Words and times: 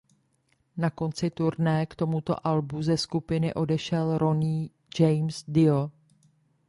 Na 0.77 0.89
konci 0.89 1.29
turné 1.29 1.85
k 1.85 1.95
tomuto 1.95 2.47
albu 2.47 2.81
ze 2.83 2.97
skupiny 2.97 3.53
odešel 3.53 4.17
Ronnie 4.17 4.69
James 4.99 5.43
Dio. 5.47 5.91